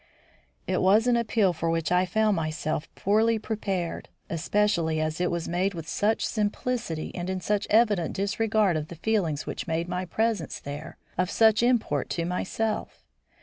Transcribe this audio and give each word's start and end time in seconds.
It 0.65 0.81
was 0.81 1.05
an 1.05 1.15
appeal 1.15 1.53
for 1.53 1.69
which 1.69 1.91
I 1.91 2.07
found 2.07 2.35
myself 2.35 2.87
poorly 2.95 3.37
prepared, 3.37 4.09
especially 4.31 4.99
as 4.99 5.21
it 5.21 5.29
was 5.29 5.47
made 5.47 5.75
with 5.75 5.87
such 5.87 6.25
simplicity 6.25 7.13
and 7.13 7.29
in 7.29 7.39
such 7.39 7.67
evident 7.69 8.15
disregard 8.15 8.77
of 8.77 8.87
the 8.87 8.95
feelings 8.95 9.45
which 9.45 9.67
made 9.67 9.87
my 9.87 10.05
presence 10.05 10.59
there 10.59 10.97
of 11.19 11.29
such 11.29 11.61
import 11.61 12.09
to 12.17 12.25
myself. 12.25 13.05